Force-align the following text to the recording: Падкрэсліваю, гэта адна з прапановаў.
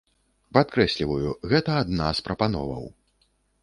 Падкрэсліваю, 0.57 1.29
гэта 1.53 1.79
адна 1.85 2.07
з 2.17 2.29
прапановаў. 2.31 2.85